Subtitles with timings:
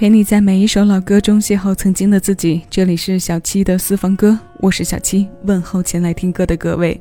[0.00, 2.62] 陪你在每一首老歌中邂逅曾经的自己。
[2.70, 6.98] 这里是小七的私房歌，我是小七，问候前来听歌的各位。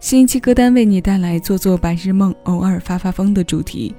[0.00, 3.94] 新一期歌单为你带来“做做白日梦，偶尔发发疯”的主题。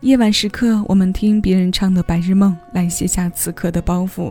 [0.00, 4.30] 夜晚时刻，我们听别人唱的白日梦，来卸下此刻的包袱。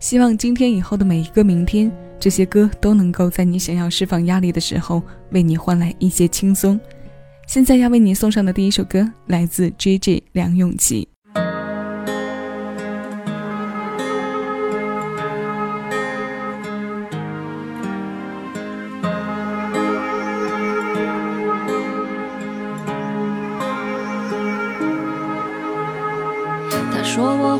[0.00, 5.02] 希望今天以后的每一个明天，这些歌都能够在你想要释放压力的时候，
[5.32, 6.80] 为你换来一些轻松。
[7.46, 10.22] 现在要为你送上的第一首歌，来自 J.J.
[10.32, 11.06] 梁咏琪。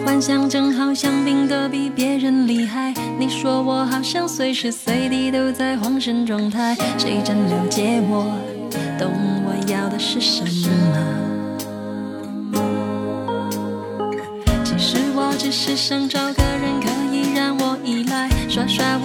[0.08, 8.24] 幻想症好像病得比别人厉害，你说我好像随时随地都在恍神状态，谁真了解我，
[8.98, 9.12] 懂
[9.44, 10.42] 我要的是什
[10.92, 12.58] 么？
[14.64, 18.97] 其实我只是想找个人可以让我依赖，耍耍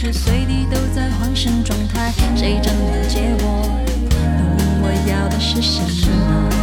[0.00, 3.68] 随时随地都在恍神状态，谁真了解我？
[4.56, 6.59] 问我要的是什么？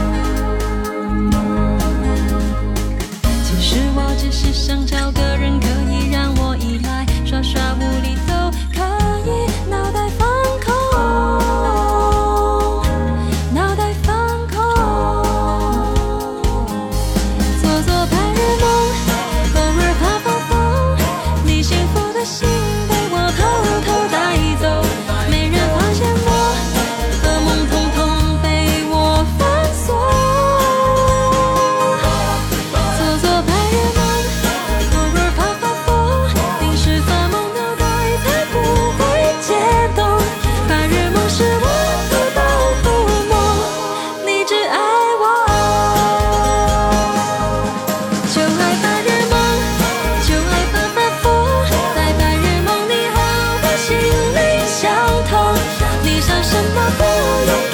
[56.78, 57.67] my boy.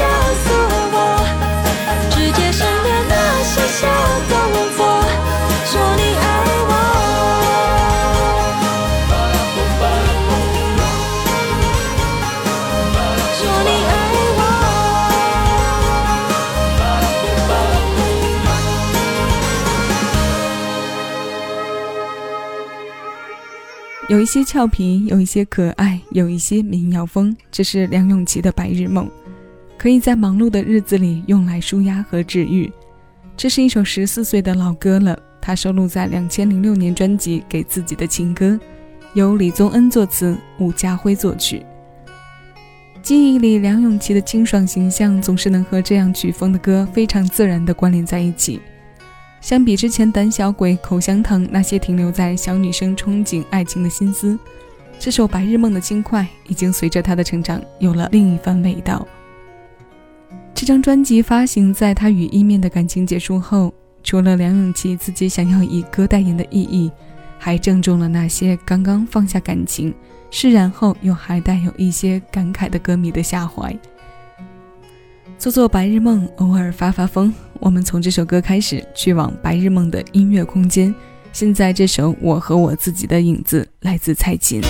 [24.13, 27.35] 有一些俏皮，有一些可爱，有一些民谣风。
[27.51, 29.09] 这是梁咏琪的白日梦，
[29.75, 32.71] 可以在忙碌的日子里用来舒压和治愈。
[33.35, 38.49] 这是一首十四岁的老歌了，它收录在两千零六年专辑《给自己的情歌》，
[39.15, 41.65] 由李宗恩作词，伍家辉作曲。
[43.01, 48.61] 记忆里，梁咏琪的清爽形象总是能和这样曲风的歌非常自然地关联在一起。
[49.43, 54.39] 相比之前胆小鬼、口香糖那些停留在小女生憧憬爱情的心思，
[54.97, 59.05] 这首白日梦的轻快已经随着她的成长有了另一番味道。
[60.55, 66.89] 这张专辑发行在她与一面的感情结束后，除了梁咏琪自己想要以歌代言的意义，
[67.37, 69.93] 还正中了那些刚刚放下感情、
[70.31, 73.77] 释然后又还带有一些感慨的歌迷的下怀。
[75.37, 77.33] 做做白日梦，偶尔发发疯。
[77.63, 80.93] 我们从这首歌开始，去往白日梦的音乐空间。
[81.31, 84.61] 现在这首《我和我自己的影子》来自蔡琴。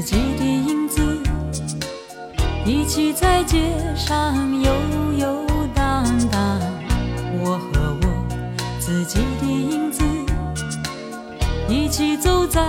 [0.00, 1.02] 自己的影子
[2.64, 3.58] 一起在街
[3.96, 4.72] 上游
[5.18, 6.60] 游荡荡
[7.42, 10.04] 我和我自己的影子
[11.68, 12.62] 一起走在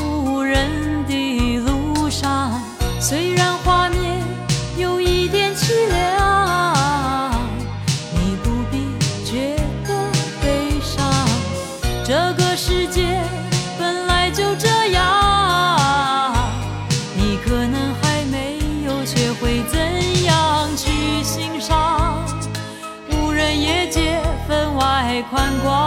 [0.00, 0.85] 无人。
[25.22, 25.85] 宽广，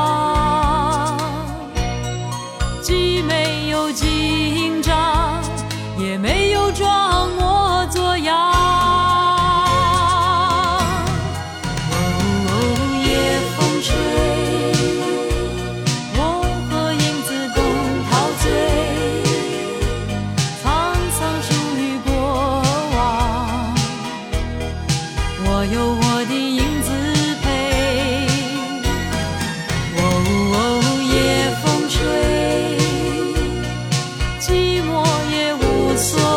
[35.99, 36.28] 也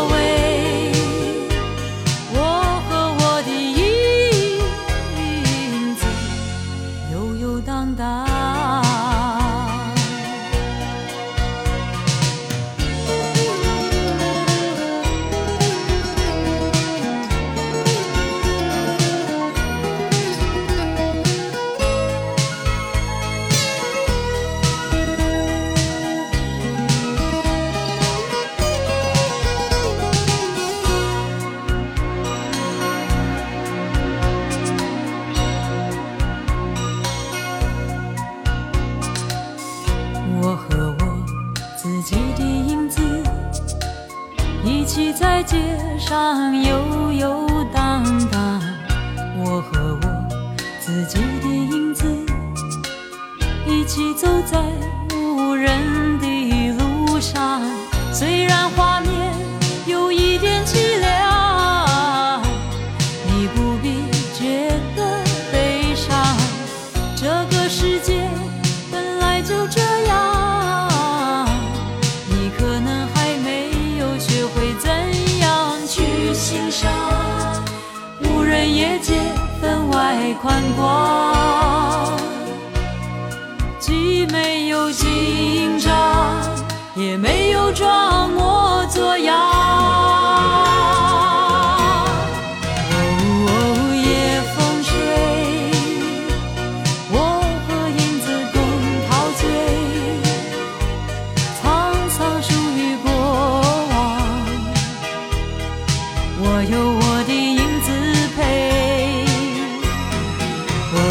[45.42, 45.58] 在街
[45.98, 48.62] 上游游荡荡。
[49.36, 50.28] 我和我
[50.78, 52.04] 自己的影子，
[53.66, 54.62] 一起走在
[80.14, 82.12] 太宽广，
[83.78, 85.90] 既没有紧张，
[86.94, 89.51] 也没有装模作样。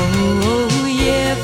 [0.01, 1.36] 哦，夜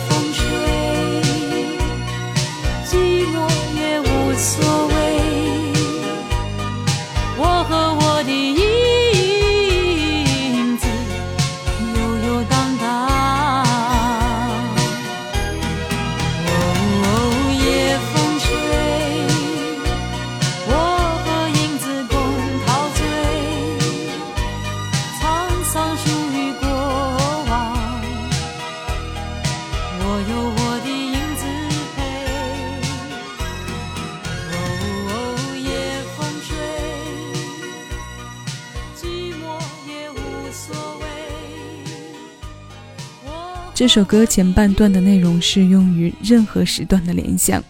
[43.78, 47.64] 这首歌前半段的内容适用于任何时段的联想。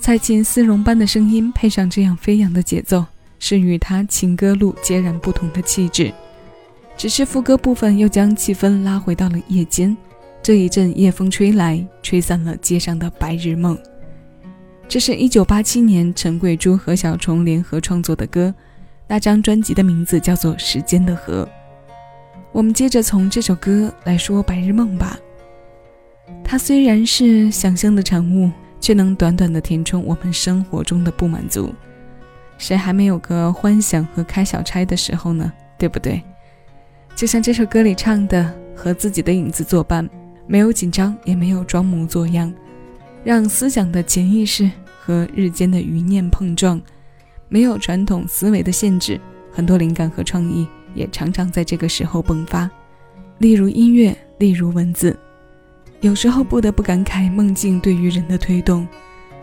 [0.00, 3.06] 蔡琴丝绒般的声音配上这样飞扬的节奏，
[3.38, 6.12] 是与她情歌路截然不同的气质。
[6.96, 9.96] 只是副歌部分又将气氛拉回到了夜间，
[10.42, 13.78] 这一阵夜风吹来，吹散了街上的白日梦。
[14.88, 18.52] 这是一九八七年陈桂珠和小虫联合创作的歌，
[19.06, 21.44] 那张专辑的名字叫做《时间的河》。
[22.52, 25.18] 我们接着从这首歌来说白日梦吧。
[26.44, 31.72] 它虽然是想象的产物，却能短短的填充我们生活中的不满足。
[32.58, 35.52] 谁还没有个幻想和开小差的时候呢？
[35.78, 36.22] 对不对？
[37.14, 40.08] 就像这首歌里唱的，和自己的影子作伴，
[40.46, 42.52] 没有紧张，也没有装模作样，
[43.24, 46.80] 让思想的潜意识和日间的余念碰撞，
[47.48, 49.20] 没有传统思维的限制，
[49.52, 52.70] 很多灵感和创意也常常在这个时候迸发。
[53.38, 55.18] 例如音乐，例如文字，
[56.00, 58.86] 有时候不得不感慨梦境对于人的推动。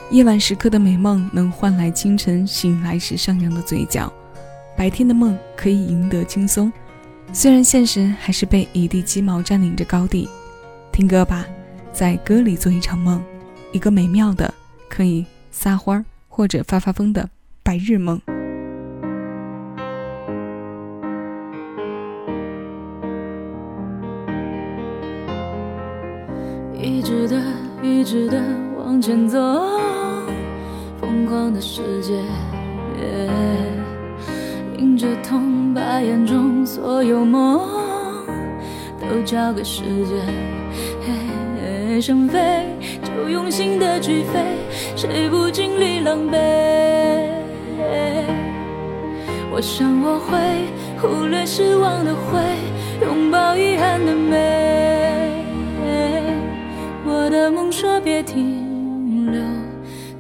[0.10, 4.12] 夜晚时刻的美梦能换来清晨醒来时上扬的嘴角，
[4.77, 6.72] 白天的梦可以赢得轻松，
[7.34, 10.30] 虽然现实还是被一地鸡毛占领着高地，
[10.94, 11.46] 听歌吧，
[11.92, 13.22] 在歌里做一场梦，
[13.74, 14.54] 一个美妙的
[14.88, 17.30] 可以撒欢儿或者发发疯的
[17.63, 18.22] 白日梦。
[28.08, 28.42] 直的
[28.78, 29.38] 往前走，
[31.02, 32.14] 疯狂的世界。
[34.78, 37.68] 迎着痛，把眼中所有梦
[39.02, 42.02] 都交给时间。
[42.02, 42.40] 想飞
[43.04, 44.40] 就用心的去飞，
[44.96, 46.38] 谁不经历狼狈？
[49.52, 50.38] 我想我会
[51.02, 52.40] 忽略失望的灰，
[53.06, 54.87] 拥抱遗憾的美。
[57.38, 59.39] 的梦说别停留。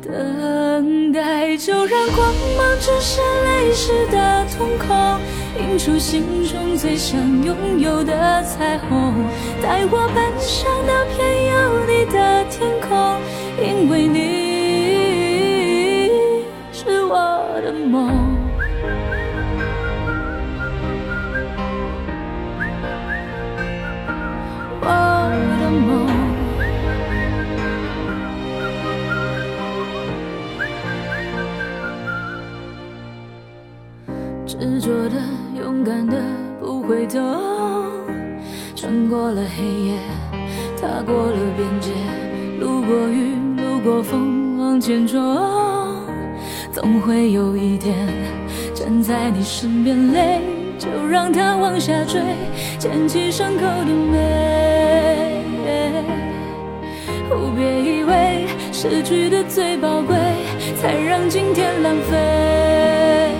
[0.05, 5.19] 等待，就让光芒折射泪湿的瞳孔，
[5.59, 9.13] 映出心中最想拥有的彩虹。
[9.63, 11.55] 带我奔向那片有
[11.87, 13.19] 你的天空，
[13.59, 14.19] 因为你
[16.71, 17.17] 是我
[17.63, 18.26] 的梦。
[44.87, 45.19] 风，往前冲，
[46.71, 48.07] 总会有一天
[48.73, 50.39] 站在你身边，泪
[50.79, 52.21] 就让它往下坠，
[52.79, 55.43] 捡起伤口的美。
[57.55, 60.15] 别以为失去的最宝贵，
[60.79, 63.31] 才让今天浪费。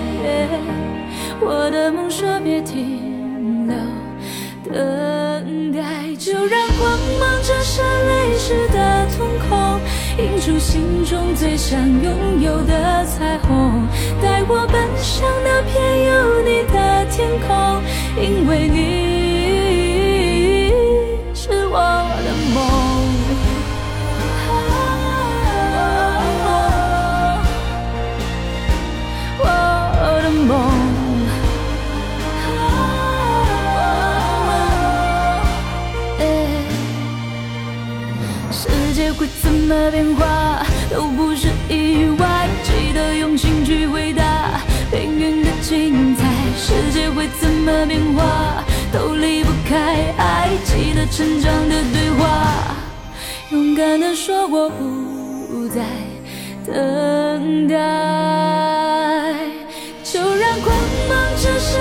[1.40, 3.76] 我的梦说别停留，
[4.64, 5.78] 等待，
[6.18, 8.17] 就让光芒折射泪，
[10.70, 13.88] 心中最想拥有的彩虹。
[14.20, 17.48] 带我奔向那片有你的天空，
[18.20, 18.76] 因为你
[21.34, 21.80] 是我
[22.22, 22.56] 的梦。
[29.40, 29.44] 我
[30.22, 30.48] 的梦。
[38.50, 40.26] 世界会怎么变化
[47.78, 52.74] 的变化都离不开爱，记得成长的对话，
[53.50, 55.84] 勇敢的说我不再
[56.66, 57.76] 等待。
[60.02, 60.76] 就让光
[61.08, 61.78] 芒折射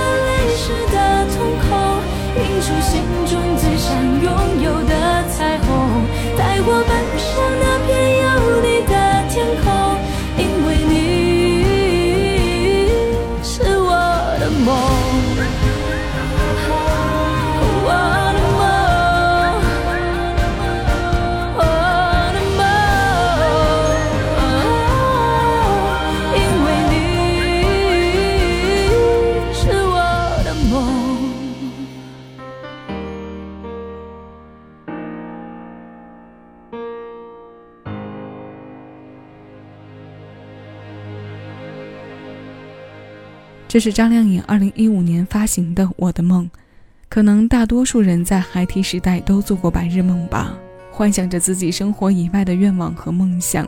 [43.68, 46.46] 这是张靓颖二零一五年发行的《我的梦》，
[47.10, 50.58] 可能大多数人在孩提时代都做过白日梦吧，
[50.90, 53.68] 幻想着自己生活以外的愿望和梦想。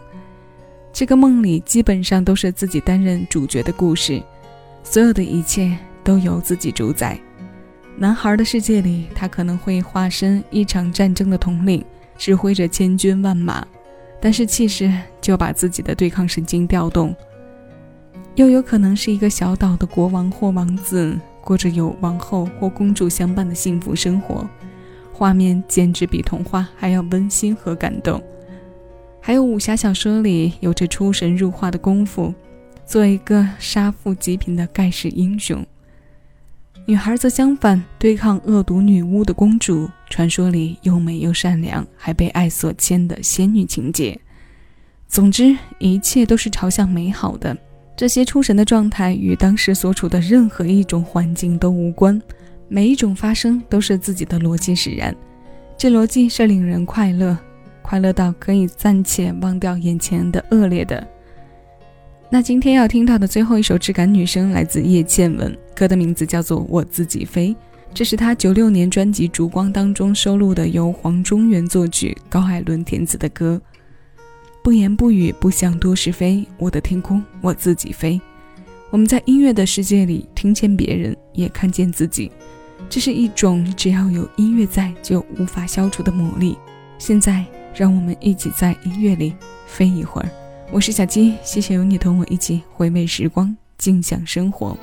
[0.93, 4.23] 这个梦里基本上都是自己担任主角的故事，
[4.83, 7.19] 所有的一切都由自己主宰。
[7.97, 11.83] 男孩的世界里，他可能会化身一场战争的统领，
[12.17, 13.67] 指挥着千军万马，
[14.21, 14.89] 但是气势
[15.19, 17.13] 就把自己的对抗神经调动。
[18.39, 24.49] 又有可能是一个小岛的国王或王子，过着有王后或公主相伴的幸福生活，
[25.11, 28.23] 画面简直比童话还要温馨和感动。
[29.19, 32.33] 还有武侠小说里有着出神入化的功夫，
[32.85, 35.61] 做一个杀富济贫的盖世英雄。
[36.85, 44.17] 女孩则相反，对抗恶毒女巫的公主，传说里又美又善良，还被爱所牵的仙女情节。
[45.09, 47.57] 总之，一切都是朝向美好的。
[47.99, 52.17] 这些出神的状态与当时所处的任何一种环境都无关，
[52.69, 55.13] 每一种发生都是自己的逻辑使然，
[55.77, 57.37] 这逻辑是令人快乐，
[57.81, 61.05] 快乐到可以暂且忘掉眼前的恶劣的。
[62.29, 67.49] 那今天要听到的最后一首质感女声来自叶倩文，歌的名字叫做《我自己飞》，
[67.93, 73.61] 这是她九六年专辑《烛光》当中收录的，由黄中原作曲、高海伦填词的歌。
[74.61, 78.19] 不言不语，不想多是非，我的天空我自己飞。
[78.89, 82.31] 我们在音乐的世界里，听见别人，也看见自己。
[82.89, 86.57] 这是一种只要有音乐在就无法消除的魔力。
[86.97, 89.33] 现在，让我们一起在音乐里
[89.65, 90.29] 飞一会儿。
[90.71, 94.77] 我是小鸡，谢谢有你同我一起回味时光，静享生活。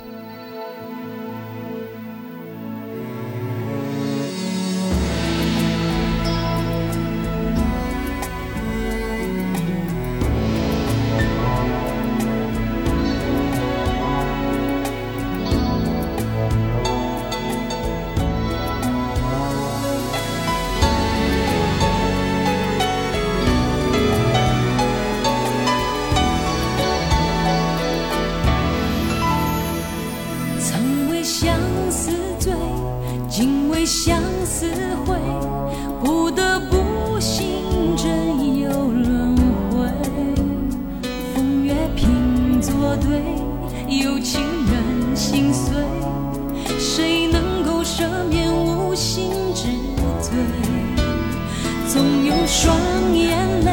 [52.58, 52.74] 双
[53.14, 53.36] 眼
[53.66, 53.70] 泪，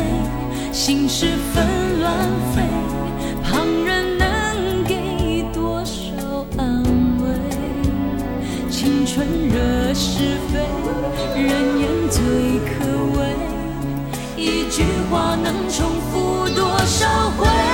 [0.73, 1.65] 心事纷
[2.01, 2.61] 乱飞，
[3.41, 6.01] 旁人能给多少
[6.57, 6.83] 安
[7.17, 8.69] 慰？
[8.69, 9.93] 青春惹。
[9.95, 10.17] 是
[10.51, 10.59] 非，
[11.39, 12.23] 人言最
[12.65, 12.83] 可
[13.15, 13.21] 畏，
[14.35, 17.72] 一句话能重复多少回？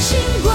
[0.00, 0.49] 幸福